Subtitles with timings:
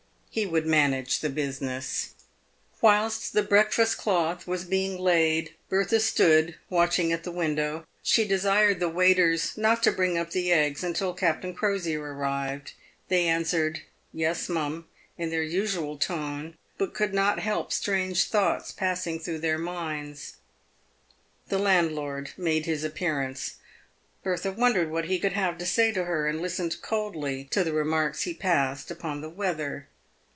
[0.33, 2.11] He would manage the business.
[2.79, 7.85] "Whilst the breakfast cloth was being laid, Bertha stood watching at the window.
[8.01, 12.71] She desired the waiters" not to bring up the eggs" until Captain Crosier arrived.
[13.09, 13.81] They answered,"
[14.13, 14.87] Yes, mum,"
[15.17, 20.37] in their usual tone, but could not help strange thoughts passing through their minds.
[21.49, 23.55] The landlord made his appearance.
[24.23, 27.73] Bertha wondered what he could have to say to her, and listened coldly to the
[27.73, 29.89] remarks lie passed upon the weather.